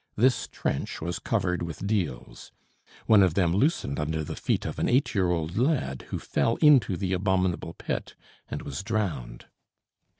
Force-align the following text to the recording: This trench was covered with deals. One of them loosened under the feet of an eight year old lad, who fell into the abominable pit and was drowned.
This 0.15 0.47
trench 0.47 0.99
was 0.99 1.19
covered 1.19 1.61
with 1.61 1.85
deals. 1.85 2.51
One 3.05 3.21
of 3.21 3.35
them 3.35 3.53
loosened 3.53 3.99
under 3.99 4.23
the 4.23 4.35
feet 4.35 4.65
of 4.65 4.79
an 4.79 4.89
eight 4.89 5.13
year 5.13 5.29
old 5.29 5.59
lad, 5.59 6.05
who 6.09 6.17
fell 6.17 6.55
into 6.55 6.97
the 6.97 7.13
abominable 7.13 7.75
pit 7.75 8.15
and 8.49 8.63
was 8.63 8.81
drowned. 8.81 9.45